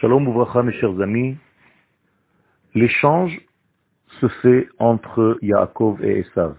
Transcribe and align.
Shalom 0.00 0.28
Ouvracha, 0.28 0.62
mes 0.62 0.74
chers 0.74 1.00
amis. 1.00 1.38
L'échange 2.74 3.40
se 4.20 4.28
fait 4.28 4.68
entre 4.78 5.38
Yaakov 5.40 6.04
et 6.04 6.18
Esav. 6.18 6.54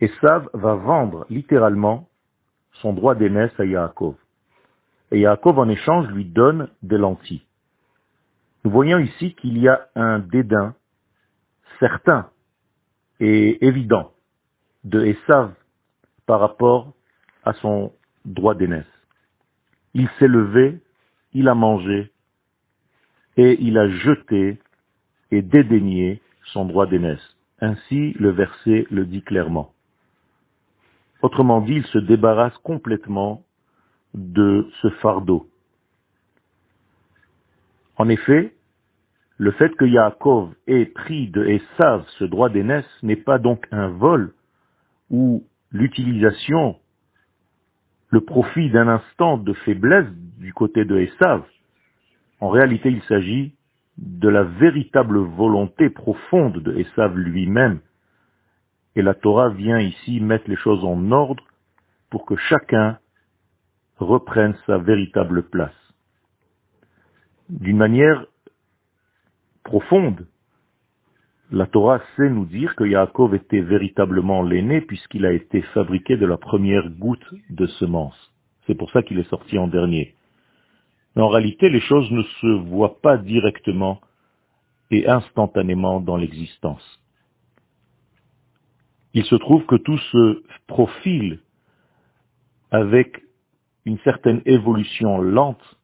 Esav 0.00 0.48
va 0.54 0.74
vendre 0.76 1.26
littéralement 1.28 2.08
son 2.80 2.94
droit 2.94 3.14
d'aînesse 3.14 3.52
à 3.58 3.66
Yaakov. 3.66 4.14
Et 5.10 5.20
Yaakov, 5.20 5.58
en 5.58 5.68
échange, 5.68 6.08
lui 6.08 6.24
donne 6.24 6.70
des 6.82 6.96
lentilles. 6.96 7.44
Nous 8.64 8.70
voyons 8.70 8.98
ici 8.98 9.34
qu'il 9.34 9.58
y 9.58 9.68
a 9.68 9.88
un 9.94 10.18
dédain 10.18 10.74
certain 11.80 12.30
et 13.20 13.62
évident 13.66 14.10
de 14.84 15.04
Esav 15.04 15.52
par 16.24 16.40
rapport 16.40 16.94
à 17.44 17.52
son 17.52 17.92
droit 18.24 18.54
d'aînesse. 18.54 18.86
Il 19.92 20.08
s'est 20.18 20.28
levé, 20.28 20.80
il 21.34 21.46
a 21.48 21.54
mangé, 21.54 22.10
et 23.36 23.56
il 23.60 23.78
a 23.78 23.88
jeté 23.88 24.58
et 25.30 25.42
dédaigné 25.42 26.20
son 26.52 26.64
droit 26.64 26.86
d'aînesse. 26.86 27.36
Ainsi, 27.60 28.12
le 28.18 28.30
verset 28.30 28.86
le 28.90 29.04
dit 29.06 29.22
clairement. 29.22 29.72
Autrement 31.22 31.60
dit, 31.60 31.74
il 31.74 31.86
se 31.86 31.98
débarrasse 31.98 32.56
complètement 32.58 33.44
de 34.14 34.68
ce 34.82 34.90
fardeau. 34.90 35.48
En 37.96 38.08
effet, 38.08 38.52
le 39.38 39.52
fait 39.52 39.74
que 39.76 39.84
Yaakov 39.84 40.52
ait 40.66 40.86
pris 40.86 41.28
de 41.28 41.44
Esav 41.44 42.04
ce 42.18 42.24
droit 42.24 42.48
d'aînesse 42.48 42.88
n'est 43.02 43.16
pas 43.16 43.38
donc 43.38 43.66
un 43.70 43.88
vol 43.88 44.34
ou 45.10 45.44
l'utilisation, 45.70 46.76
le 48.10 48.20
profit 48.20 48.70
d'un 48.70 48.88
instant 48.88 49.38
de 49.38 49.52
faiblesse 49.52 50.10
du 50.38 50.52
côté 50.52 50.84
de 50.84 50.98
Esav, 50.98 51.44
en 52.42 52.48
réalité, 52.48 52.88
il 52.90 53.02
s'agit 53.04 53.54
de 53.98 54.28
la 54.28 54.42
véritable 54.42 55.16
volonté 55.16 55.90
profonde 55.90 56.58
de 56.58 56.76
Esav 56.76 57.16
lui-même. 57.16 57.78
Et 58.96 59.02
la 59.02 59.14
Torah 59.14 59.50
vient 59.50 59.78
ici 59.78 60.18
mettre 60.18 60.50
les 60.50 60.56
choses 60.56 60.84
en 60.84 61.12
ordre 61.12 61.44
pour 62.10 62.26
que 62.26 62.34
chacun 62.34 62.98
reprenne 63.98 64.56
sa 64.66 64.78
véritable 64.78 65.44
place. 65.44 65.94
D'une 67.48 67.76
manière 67.76 68.26
profonde, 69.62 70.26
la 71.52 71.66
Torah 71.66 72.00
sait 72.16 72.28
nous 72.28 72.46
dire 72.46 72.74
que 72.74 72.82
Yaakov 72.82 73.36
était 73.36 73.60
véritablement 73.60 74.42
l'aîné 74.42 74.80
puisqu'il 74.80 75.26
a 75.26 75.32
été 75.32 75.62
fabriqué 75.74 76.16
de 76.16 76.26
la 76.26 76.38
première 76.38 76.90
goutte 76.90 77.34
de 77.50 77.68
semence. 77.68 78.34
C'est 78.66 78.74
pour 78.74 78.90
ça 78.90 79.04
qu'il 79.04 79.20
est 79.20 79.30
sorti 79.30 79.58
en 79.58 79.68
dernier. 79.68 80.16
En 81.16 81.28
réalité, 81.28 81.68
les 81.68 81.80
choses 81.80 82.10
ne 82.10 82.22
se 82.22 82.46
voient 82.46 83.00
pas 83.00 83.18
directement 83.18 84.00
et 84.90 85.08
instantanément 85.08 86.00
dans 86.00 86.16
l'existence. 86.16 87.00
Il 89.14 89.24
se 89.24 89.34
trouve 89.34 89.66
que 89.66 89.76
tout 89.76 89.98
se 89.98 90.42
profile 90.66 91.40
avec 92.70 93.22
une 93.84 93.98
certaine 93.98 94.40
évolution 94.46 95.18
lente 95.18 95.78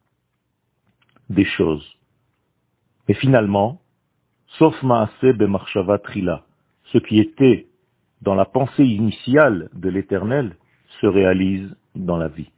des 1.29 1.45
choses. 1.45 1.87
Et 3.07 3.13
finalement, 3.13 3.81
sauf 4.57 4.81
Maaseh 4.81 5.33
Bemarshava 5.33 5.99
Trila, 5.99 6.43
ce 6.85 6.97
qui 6.97 7.19
était 7.19 7.67
dans 8.21 8.35
la 8.35 8.45
pensée 8.45 8.85
initiale 8.85 9.69
de 9.73 9.89
l'éternel 9.89 10.55
se 11.01 11.05
réalise 11.05 11.75
dans 11.95 12.17
la 12.17 12.27
vie. 12.27 12.49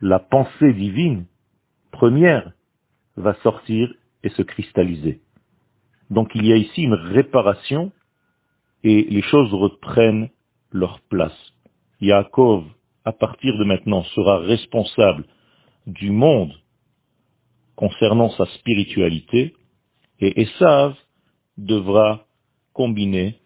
La 0.00 0.20
pensée 0.20 0.72
divine 0.72 1.26
première 1.90 2.52
va 3.16 3.34
sortir 3.42 3.92
et 4.22 4.30
se 4.30 4.42
cristalliser. 4.42 5.20
Donc 6.10 6.32
il 6.34 6.46
y 6.46 6.52
a 6.52 6.56
ici 6.56 6.82
une 6.82 6.94
réparation 6.94 7.92
et 8.82 9.04
les 9.04 9.22
choses 9.22 9.52
reprennent 9.52 10.30
leur 10.72 11.00
place. 11.08 11.36
Yaakov, 12.00 12.64
à 13.04 13.12
partir 13.12 13.56
de 13.58 13.64
maintenant, 13.64 14.02
sera 14.04 14.38
responsable 14.38 15.24
du 15.86 16.10
monde 16.10 16.52
concernant 17.76 18.30
sa 18.30 18.46
spiritualité 18.46 19.54
et 20.20 20.42
Esav 20.42 20.94
devra 21.56 22.26
combiner 22.72 23.36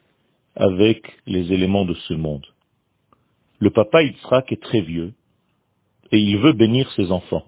avec 0.57 1.03
les 1.27 1.53
éléments 1.53 1.85
de 1.85 1.95
ce 1.95 2.15
monde. 2.15 2.47
Le 3.59 3.71
papa 3.71 4.03
Yitzhak 4.03 4.53
est 4.53 4.63
très 4.63 4.81
vieux 4.81 5.15
et 6.13 6.19
il 6.19 6.39
veut 6.39 6.53
bénir 6.53 6.91
ses 6.93 7.11
enfants. 7.11 7.45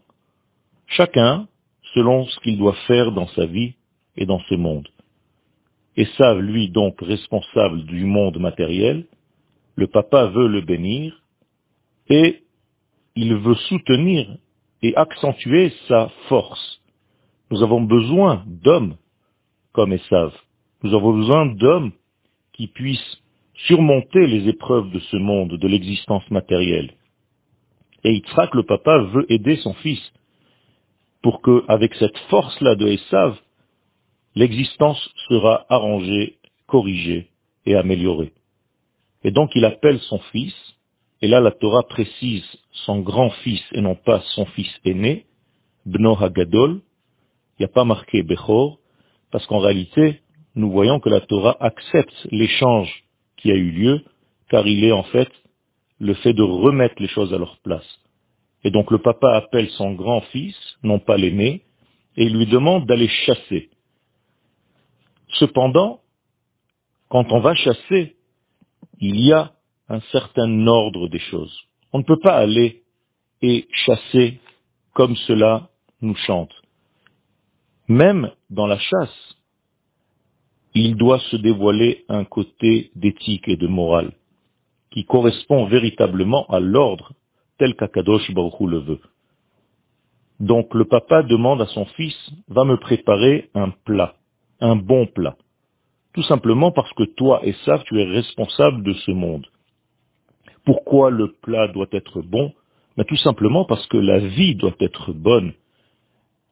Chacun 0.86 1.48
selon 1.94 2.26
ce 2.26 2.38
qu'il 2.40 2.58
doit 2.58 2.76
faire 2.86 3.12
dans 3.12 3.28
sa 3.28 3.46
vie 3.46 3.74
et 4.16 4.26
dans 4.26 4.40
ce 4.48 4.54
monde. 4.54 4.88
Et 5.96 6.04
savent 6.18 6.40
lui 6.40 6.68
donc 6.68 7.00
responsable 7.00 7.84
du 7.84 8.04
monde 8.04 8.38
matériel, 8.38 9.06
le 9.76 9.86
papa 9.86 10.26
veut 10.26 10.48
le 10.48 10.60
bénir 10.60 11.22
et 12.08 12.42
il 13.14 13.34
veut 13.34 13.54
soutenir 13.54 14.36
et 14.82 14.94
accentuer 14.96 15.72
sa 15.88 16.10
force. 16.28 16.82
Nous 17.50 17.62
avons 17.62 17.80
besoin 17.80 18.44
d'hommes 18.46 18.96
comme 19.72 19.92
Esav. 19.92 20.32
Nous 20.82 20.94
avons 20.94 21.16
besoin 21.16 21.46
d'hommes 21.46 21.92
qui 22.52 22.66
puissent 22.68 23.18
surmonter 23.66 24.26
les 24.26 24.48
épreuves 24.48 24.90
de 24.90 24.98
ce 24.98 25.16
monde, 25.16 25.56
de 25.56 25.68
l'existence 25.68 26.28
matérielle. 26.30 26.92
Et 28.04 28.12
Yitzhak, 28.12 28.54
le 28.54 28.64
papa, 28.64 28.98
veut 28.98 29.30
aider 29.32 29.56
son 29.56 29.72
fils 29.74 30.00
pour 31.22 31.40
que, 31.42 31.64
avec 31.68 31.94
cette 31.94 32.16
force-là 32.30 32.74
de 32.74 32.88
Esav, 32.88 33.36
l'existence 34.34 35.10
sera 35.28 35.66
arrangée, 35.68 36.38
corrigée 36.66 37.30
et 37.64 37.74
améliorée. 37.74 38.32
Et 39.24 39.30
donc 39.30 39.50
il 39.54 39.64
appelle 39.64 39.98
son 40.00 40.18
fils, 40.30 40.54
et 41.22 41.28
là 41.28 41.40
la 41.40 41.50
Torah 41.50 41.82
précise 41.88 42.46
son 42.84 43.00
grand-fils 43.00 43.62
et 43.72 43.80
non 43.80 43.96
pas 43.96 44.22
son 44.34 44.46
fils 44.46 44.70
aîné, 44.84 45.26
Bno 45.86 46.16
Hagadol, 46.20 46.80
il 47.58 47.62
n'y 47.62 47.64
a 47.64 47.72
pas 47.72 47.84
marqué 47.84 48.22
Bechor, 48.22 48.78
parce 49.30 49.46
qu'en 49.46 49.58
réalité, 49.58 50.20
nous 50.54 50.70
voyons 50.70 51.00
que 51.00 51.08
la 51.08 51.20
Torah 51.20 51.56
accepte 51.60 52.26
l'échange 52.30 53.04
qui 53.36 53.50
a 53.50 53.54
eu 53.54 53.70
lieu, 53.70 54.00
car 54.48 54.66
il 54.66 54.84
est 54.84 54.92
en 54.92 55.04
fait 55.04 55.30
le 55.98 56.14
fait 56.14 56.32
de 56.32 56.42
remettre 56.42 56.96
les 56.98 57.08
choses 57.08 57.32
à 57.32 57.38
leur 57.38 57.58
place. 57.58 57.86
Et 58.66 58.72
donc 58.72 58.90
le 58.90 58.98
papa 58.98 59.36
appelle 59.36 59.70
son 59.70 59.92
grand-fils, 59.92 60.56
non 60.82 60.98
pas 60.98 61.16
l'aîné, 61.16 61.62
et 62.16 62.28
lui 62.28 62.46
demande 62.46 62.84
d'aller 62.84 63.06
chasser. 63.06 63.70
Cependant, 65.34 66.00
quand 67.08 67.30
on 67.30 67.38
va 67.38 67.54
chasser, 67.54 68.16
il 68.98 69.20
y 69.20 69.32
a 69.32 69.52
un 69.88 70.00
certain 70.10 70.66
ordre 70.66 71.06
des 71.06 71.20
choses. 71.20 71.56
On 71.92 72.00
ne 72.00 72.02
peut 72.02 72.18
pas 72.18 72.36
aller 72.36 72.82
et 73.40 73.68
chasser 73.70 74.40
comme 74.94 75.14
cela 75.14 75.70
nous 76.00 76.16
chante. 76.16 76.52
Même 77.86 78.32
dans 78.50 78.66
la 78.66 78.80
chasse, 78.80 79.36
il 80.74 80.96
doit 80.96 81.20
se 81.30 81.36
dévoiler 81.36 82.04
un 82.08 82.24
côté 82.24 82.90
d'éthique 82.96 83.46
et 83.46 83.56
de 83.56 83.68
morale 83.68 84.10
qui 84.90 85.04
correspond 85.04 85.66
véritablement 85.66 86.46
à 86.48 86.58
l'ordre 86.58 87.12
tel 87.58 87.74
qu'Akadosh 87.74 88.32
Baruch 88.32 88.60
le 88.60 88.78
veut. 88.78 89.00
Donc 90.40 90.74
le 90.74 90.84
papa 90.84 91.22
demande 91.22 91.62
à 91.62 91.66
son 91.66 91.86
fils, 91.86 92.16
va 92.48 92.64
me 92.64 92.76
préparer 92.76 93.50
un 93.54 93.70
plat, 93.84 94.16
un 94.60 94.76
bon 94.76 95.06
plat. 95.06 95.36
Tout 96.12 96.22
simplement 96.24 96.72
parce 96.72 96.92
que 96.94 97.04
toi, 97.04 97.40
Esav, 97.44 97.84
tu 97.84 98.00
es 98.00 98.04
responsable 98.04 98.82
de 98.82 98.92
ce 98.94 99.10
monde. 99.10 99.46
Pourquoi 100.64 101.10
le 101.10 101.32
plat 101.42 101.68
doit 101.68 101.88
être 101.92 102.22
bon? 102.22 102.52
Mais 102.96 103.04
Tout 103.04 103.16
simplement 103.16 103.64
parce 103.64 103.86
que 103.86 103.98
la 103.98 104.18
vie 104.18 104.54
doit 104.54 104.74
être 104.80 105.12
bonne. 105.12 105.52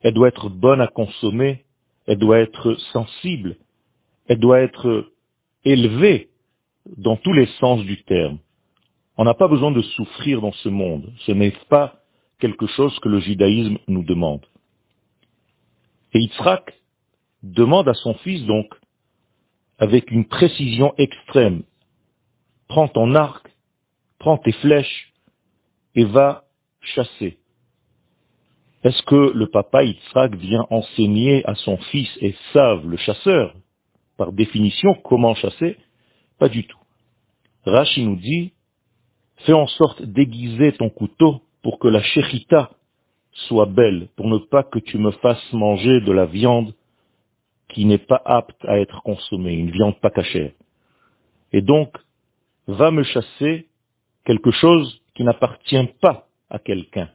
Elle 0.03 0.15
doit 0.15 0.29
être 0.29 0.51
bonne 0.51 0.83
à 0.83 0.87
consommer, 0.87 1.65
elle 2.07 2.19
doit 2.19 2.39
être 2.39 2.75
sensible, 2.93 3.57
elle 4.29 4.39
doit 4.39 4.61
être 4.61 5.07
élevée 5.65 6.29
dans 6.99 7.17
tous 7.17 7.33
les 7.33 7.47
sens 7.59 7.83
du 7.83 8.03
terme. 8.05 8.39
On 9.17 9.25
n'a 9.25 9.35
pas 9.35 9.49
besoin 9.49 9.71
de 9.71 9.83
souffrir 9.83 10.41
dans 10.41 10.53
ce 10.53 10.69
monde. 10.69 11.13
Ce 11.27 11.33
n'est 11.33 11.55
pas 11.69 12.01
quelque 12.41 12.67
chose 12.67 12.99
que 13.01 13.09
le 13.09 13.21
judaïsme 13.21 13.79
nous 13.87 14.03
demande. 14.03 14.45
Et 16.13 16.21
Yitzhak 16.21 16.75
demande 17.43 17.89
à 17.89 17.95
son 17.95 18.15
fils 18.15 18.45
donc, 18.45 18.67
avec 19.79 20.11
une 20.11 20.27
précision 20.27 20.95
extrême, 20.97 21.63
prends 22.69 22.89
ton 22.89 23.15
arc, 23.15 23.47
prends 24.19 24.39
tes 24.39 24.53
flèches 24.53 25.13
et 25.95 26.05
va 26.05 26.45
chasser. 26.81 27.39
Est-ce 28.83 29.03
que 29.03 29.33
le 29.35 29.47
papa 29.49 29.85
Yitzhak 29.85 30.35
vient 30.37 30.67
enseigner 30.71 31.45
à 31.47 31.55
son 31.55 31.77
fils 31.77 32.11
et 32.21 32.35
savent 32.53 32.87
le 32.87 32.97
chasseur, 32.97 33.55
par 34.17 34.33
définition, 34.33 34.95
comment 35.05 35.35
chasser? 35.35 35.77
Pas 36.39 36.49
du 36.49 36.67
tout. 36.67 36.79
Rashi 37.65 38.05
nous 38.05 38.17
dit, 38.17 38.54
Fais 39.39 39.53
en 39.53 39.67
sorte 39.67 40.03
d'aiguiser 40.03 40.73
ton 40.73 40.91
couteau 40.91 41.43
pour 41.63 41.79
que 41.79 41.89
la 41.89 42.03
shérita 42.03 42.71
soit 43.33 43.67
belle, 43.67 44.09
pour 44.17 44.29
ne 44.29 44.39
pas 44.39 44.63
que 44.63 44.79
tu 44.79 44.99
me 44.99 45.11
fasses 45.11 45.53
manger 45.53 46.01
de 46.01 46.13
la 46.13 46.27
viande 46.27 46.75
qui 47.69 47.85
n'est 47.85 47.99
pas 47.99 48.23
apte 48.25 48.65
à 48.67 48.79
être 48.79 49.03
consommée, 49.03 49.55
une 49.55 49.71
viande 49.71 49.99
pas 50.01 50.11
cachère. 50.11 50.53
Et 51.53 51.61
donc, 51.61 51.97
va 52.67 52.91
me 52.91 53.03
chasser 53.03 53.67
quelque 54.25 54.51
chose 54.51 55.01
qui 55.15 55.25
n'appartient 55.25 55.89
pas 56.01 56.27
à 56.49 56.59
quelqu'un, 56.59 57.11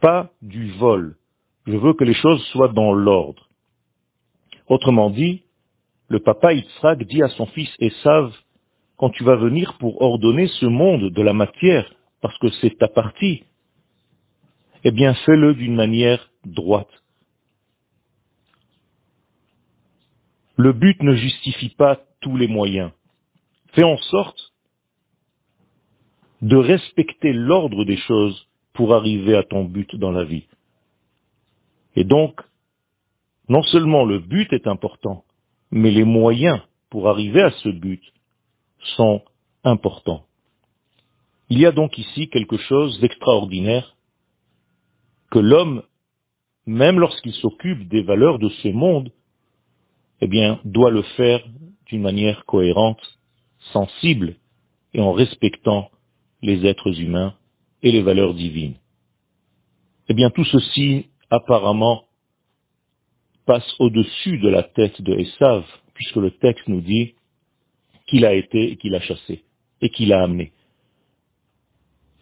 pas 0.00 0.30
du 0.42 0.70
vol. 0.72 1.16
Je 1.66 1.76
veux 1.76 1.94
que 1.94 2.04
les 2.04 2.14
choses 2.14 2.42
soient 2.52 2.68
dans 2.68 2.92
l'ordre. 2.92 3.48
Autrement 4.68 5.10
dit, 5.10 5.42
le 6.08 6.20
papa 6.20 6.52
Yitzhak 6.52 7.02
dit 7.04 7.22
à 7.22 7.28
son 7.28 7.46
fils 7.46 7.70
Esav, 7.78 8.32
quand 9.04 9.10
tu 9.10 9.22
vas 9.22 9.36
venir 9.36 9.76
pour 9.76 10.00
ordonner 10.00 10.48
ce 10.48 10.64
monde 10.64 11.10
de 11.10 11.20
la 11.20 11.34
matière, 11.34 11.94
parce 12.22 12.38
que 12.38 12.48
c'est 12.62 12.78
ta 12.78 12.88
partie, 12.88 13.44
eh 14.82 14.92
bien 14.92 15.12
fais-le 15.12 15.52
d'une 15.52 15.74
manière 15.74 16.30
droite. 16.46 16.88
Le 20.56 20.72
but 20.72 21.02
ne 21.02 21.14
justifie 21.16 21.68
pas 21.68 22.00
tous 22.22 22.38
les 22.38 22.48
moyens. 22.48 22.92
Fais 23.74 23.82
en 23.82 23.98
sorte 23.98 24.54
de 26.40 26.56
respecter 26.56 27.34
l'ordre 27.34 27.84
des 27.84 27.98
choses 27.98 28.48
pour 28.72 28.94
arriver 28.94 29.36
à 29.36 29.42
ton 29.42 29.64
but 29.64 29.94
dans 29.96 30.12
la 30.12 30.24
vie. 30.24 30.46
Et 31.94 32.04
donc, 32.04 32.40
non 33.50 33.62
seulement 33.64 34.06
le 34.06 34.18
but 34.18 34.50
est 34.54 34.66
important, 34.66 35.26
mais 35.70 35.90
les 35.90 36.04
moyens 36.04 36.58
pour 36.88 37.10
arriver 37.10 37.42
à 37.42 37.50
ce 37.50 37.68
but 37.68 38.00
sont 38.96 39.22
importants. 39.64 40.24
Il 41.50 41.58
y 41.58 41.66
a 41.66 41.72
donc 41.72 41.98
ici 41.98 42.28
quelque 42.28 42.56
chose 42.56 42.98
d'extraordinaire 43.00 43.96
que 45.30 45.38
l'homme, 45.38 45.82
même 46.66 46.98
lorsqu'il 46.98 47.34
s'occupe 47.34 47.88
des 47.88 48.02
valeurs 48.02 48.38
de 48.38 48.48
ce 48.48 48.68
monde, 48.68 49.12
eh 50.20 50.26
bien, 50.26 50.60
doit 50.64 50.90
le 50.90 51.02
faire 51.02 51.44
d'une 51.86 52.02
manière 52.02 52.44
cohérente, 52.46 53.00
sensible 53.72 54.36
et 54.92 55.00
en 55.00 55.12
respectant 55.12 55.90
les 56.42 56.66
êtres 56.66 57.00
humains 57.00 57.34
et 57.82 57.92
les 57.92 58.02
valeurs 58.02 58.34
divines. 58.34 58.76
Eh 60.08 60.14
bien, 60.14 60.30
tout 60.30 60.44
ceci, 60.44 61.06
apparemment, 61.30 62.04
passe 63.46 63.74
au-dessus 63.78 64.38
de 64.38 64.48
la 64.48 64.62
tête 64.62 65.00
de 65.02 65.14
Esav, 65.14 65.64
puisque 65.94 66.16
le 66.16 66.30
texte 66.30 66.66
nous 66.68 66.80
dit 66.80 67.14
qu'il 68.14 68.24
a 68.24 68.32
été 68.32 68.70
et 68.70 68.76
qu'il 68.76 68.94
a 68.94 69.00
chassé, 69.00 69.42
et 69.80 69.90
qu'il 69.90 70.12
a 70.12 70.22
amené. 70.22 70.52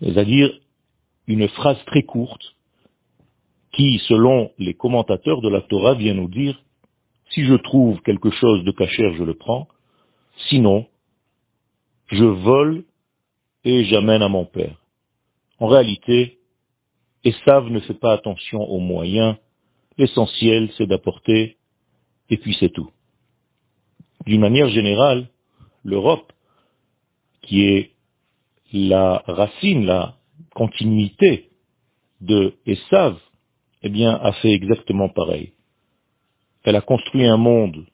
C'est-à-dire 0.00 0.50
une 1.26 1.46
phrase 1.48 1.76
très 1.84 2.02
courte 2.02 2.56
qui, 3.72 3.98
selon 4.08 4.52
les 4.56 4.72
commentateurs 4.72 5.42
de 5.42 5.50
la 5.50 5.60
Torah, 5.60 5.92
vient 5.92 6.14
nous 6.14 6.30
dire, 6.30 6.58
si 7.32 7.44
je 7.44 7.52
trouve 7.52 8.00
quelque 8.00 8.30
chose 8.30 8.64
de 8.64 8.70
cachère, 8.70 9.14
je 9.16 9.22
le 9.22 9.34
prends, 9.34 9.68
sinon, 10.48 10.86
je 12.06 12.24
vole 12.24 12.84
et 13.62 13.84
j'amène 13.84 14.22
à 14.22 14.30
mon 14.30 14.46
père. 14.46 14.82
En 15.58 15.66
réalité, 15.66 16.38
Esav 17.22 17.68
ne 17.68 17.80
fait 17.80 18.00
pas 18.00 18.14
attention 18.14 18.62
aux 18.62 18.80
moyens, 18.80 19.36
l'essentiel 19.98 20.70
c'est 20.78 20.86
d'apporter, 20.86 21.58
et 22.30 22.38
puis 22.38 22.56
c'est 22.58 22.72
tout. 22.72 22.90
D'une 24.24 24.40
manière 24.40 24.70
générale, 24.70 25.28
l'Europe, 25.84 26.32
qui 27.42 27.62
est 27.64 27.90
la 28.72 29.22
racine, 29.26 29.84
la 29.84 30.16
continuité 30.54 31.50
de 32.20 32.54
Esav, 32.66 33.18
eh 33.82 33.88
bien, 33.88 34.14
a 34.14 34.32
fait 34.32 34.52
exactement 34.52 35.08
pareil. 35.08 35.52
Elle 36.64 36.76
a 36.76 36.80
construit 36.80 37.26
un 37.26 37.36
monde 37.36 37.84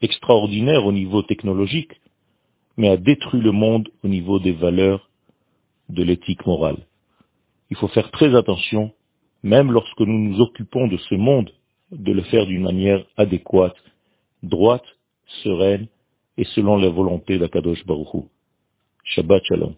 extraordinaire 0.00 0.86
au 0.86 0.92
niveau 0.92 1.22
technologique, 1.22 1.92
mais 2.76 2.88
a 2.88 2.96
détruit 2.96 3.40
le 3.40 3.52
monde 3.52 3.88
au 4.02 4.08
niveau 4.08 4.38
des 4.38 4.52
valeurs 4.52 5.10
de 5.88 6.02
l'éthique 6.02 6.46
morale. 6.46 6.86
Il 7.70 7.76
faut 7.76 7.88
faire 7.88 8.10
très 8.10 8.34
attention, 8.34 8.92
même 9.42 9.72
lorsque 9.72 10.00
nous 10.00 10.18
nous 10.18 10.40
occupons 10.40 10.88
de 10.88 10.96
ce 10.96 11.14
monde, 11.14 11.52
de 11.90 12.12
le 12.12 12.22
faire 12.22 12.46
d'une 12.46 12.62
manière 12.62 13.04
adéquate, 13.16 13.76
droite, 14.42 14.84
sereine 15.42 15.88
et 16.36 16.44
selon 16.44 16.76
la 16.76 16.88
volonté 16.88 17.38
d'Akadosh 17.38 17.84
Baruch 17.86 18.24
Shabbat 19.04 19.42
Shalom. 19.44 19.74